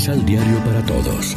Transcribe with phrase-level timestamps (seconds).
[0.00, 1.36] Misal Diario para Todos.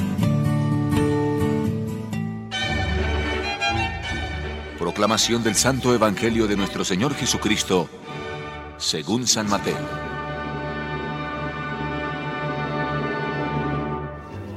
[4.80, 7.90] Proclamación del Santo Evangelio de nuestro Señor Jesucristo,
[8.78, 9.76] según San Mateo.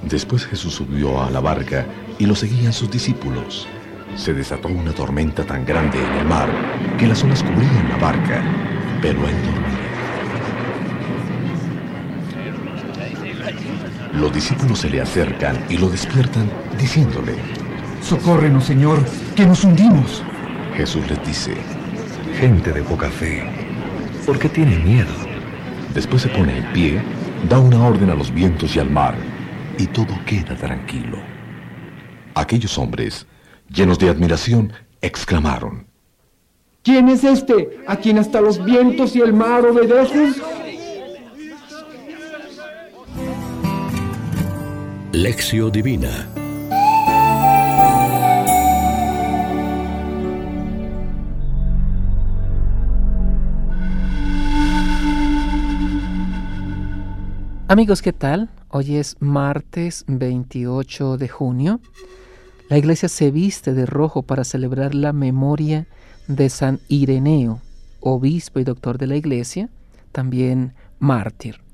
[0.04, 1.84] Después Jesús subió a la barca
[2.20, 3.66] y lo seguían sus discípulos.
[4.14, 6.48] Se desató una tormenta tan grande en el mar
[6.96, 8.40] que las olas cubrían la barca,
[9.02, 9.75] pero él dormía.
[14.12, 17.34] Los discípulos se le acercan y lo despiertan diciéndole,
[18.02, 18.98] Socórrenos, Señor,
[19.34, 20.22] que nos hundimos.
[20.76, 21.54] Jesús les dice,
[22.38, 23.44] Gente de poca fe,
[24.26, 25.26] ¿por qué tienen miedo?
[25.96, 27.02] después se pone en pie,
[27.48, 29.14] da una orden a los vientos y al mar,
[29.78, 31.16] y todo queda tranquilo.
[32.34, 33.26] Aquellos hombres,
[33.70, 35.86] llenos de admiración, exclamaron,
[36.82, 40.34] ¿Quién es este a quien hasta los vientos y el mar obedecen?
[45.26, 46.28] Divina.
[57.66, 58.50] Amigos, ¿qué tal?
[58.68, 61.80] Hoy es martes 28 de junio.
[62.68, 65.88] La iglesia se viste de rojo para celebrar la memoria
[66.28, 67.60] de San Ireneo,
[67.98, 69.70] obispo y doctor de la iglesia,
[70.12, 71.65] también mártir.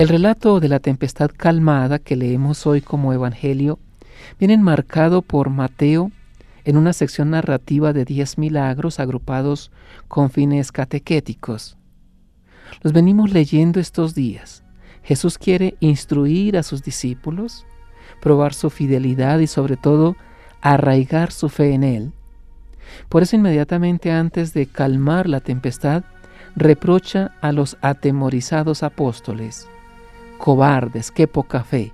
[0.00, 3.78] El relato de la tempestad calmada que leemos hoy como evangelio
[4.38, 6.10] viene enmarcado por Mateo
[6.64, 9.70] en una sección narrativa de diez milagros agrupados
[10.08, 11.76] con fines catequéticos.
[12.80, 14.64] Los venimos leyendo estos días.
[15.02, 17.66] Jesús quiere instruir a sus discípulos,
[18.22, 20.16] probar su fidelidad y sobre todo
[20.62, 22.12] arraigar su fe en Él.
[23.10, 26.04] Por eso inmediatamente antes de calmar la tempestad,
[26.56, 29.68] reprocha a los atemorizados apóstoles,
[30.40, 31.92] cobardes, qué poca fe.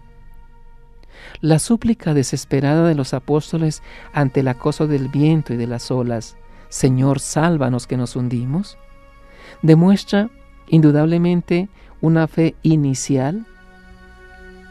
[1.41, 6.37] La súplica desesperada de los apóstoles ante el acoso del viento y de las olas,
[6.69, 8.79] Señor, sálvanos que nos hundimos,
[9.63, 10.31] demuestra
[10.69, 11.69] indudablemente
[12.01, 13.47] una fe inicial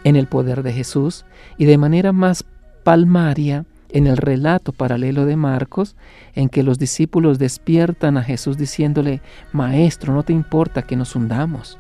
[0.04, 1.26] en el poder de Jesús
[1.58, 2.46] y de manera más
[2.84, 5.96] palmaria en el relato paralelo de Marcos,
[6.34, 9.22] en que los discípulos despiertan a Jesús diciéndole,
[9.52, 11.80] Maestro, no te importa que nos hundamos.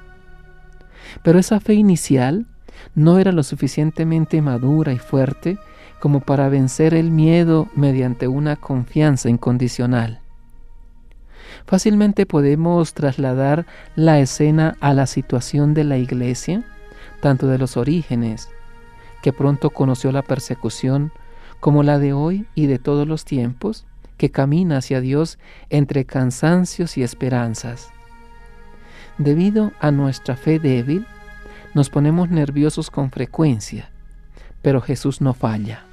[1.24, 2.48] Pero esa fe inicial
[2.94, 5.58] no era lo suficientemente madura y fuerte
[6.00, 10.22] como para vencer el miedo mediante una confianza incondicional.
[11.66, 16.64] Fácilmente podemos trasladar la escena a la situación de la iglesia,
[17.22, 18.50] tanto de los orígenes,
[19.24, 21.12] que pronto conoció la persecución,
[21.60, 23.86] como la de hoy y de todos los tiempos,
[24.18, 25.40] que camina hacia Dios
[25.70, 27.95] entre cansancios y esperanzas.
[29.18, 31.06] Debido a nuestra fe débil,
[31.74, 33.90] nos ponemos nerviosos con frecuencia,
[34.62, 35.86] pero Jesús no falla.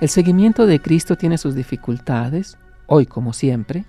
[0.00, 3.84] El seguimiento de Cristo tiene sus dificultades, hoy como siempre.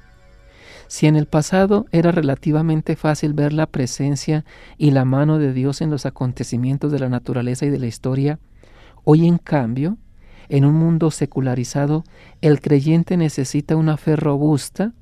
[0.88, 4.46] Si en el pasado era relativamente fácil ver la presencia
[4.78, 8.40] y la mano de Dios en los acontecimientos de la naturaleza y de la historia,
[9.04, 9.98] hoy en cambio,
[10.50, 12.04] en un mundo secularizado,
[12.42, 14.94] el creyente necesita una fe robusta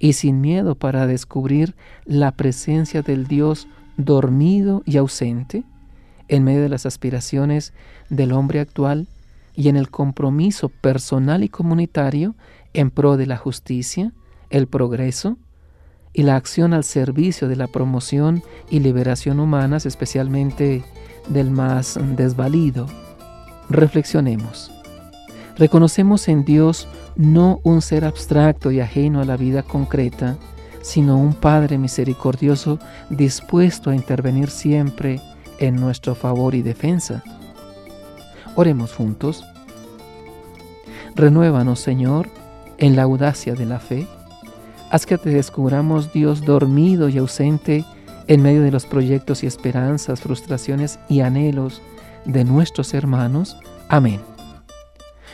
[0.00, 5.62] y sin miedo para descubrir la presencia del Dios dormido y ausente
[6.26, 7.72] en medio de las aspiraciones
[8.08, 9.06] del hombre actual
[9.54, 12.34] y en el compromiso personal y comunitario
[12.72, 14.12] en pro de la justicia,
[14.48, 15.36] el progreso
[16.12, 20.82] y la acción al servicio de la promoción y liberación humanas, especialmente
[21.28, 22.86] del más desvalido.
[23.68, 24.79] Reflexionemos.
[25.60, 30.38] Reconocemos en Dios no un ser abstracto y ajeno a la vida concreta,
[30.80, 32.78] sino un Padre misericordioso
[33.10, 35.20] dispuesto a intervenir siempre
[35.58, 37.22] en nuestro favor y defensa.
[38.56, 39.44] Oremos juntos.
[41.14, 42.30] Renuévanos, Señor,
[42.78, 44.08] en la audacia de la fe.
[44.90, 47.84] Haz que te descubramos Dios dormido y ausente
[48.28, 51.82] en medio de los proyectos y esperanzas, frustraciones y anhelos
[52.24, 53.58] de nuestros hermanos.
[53.90, 54.39] Amén.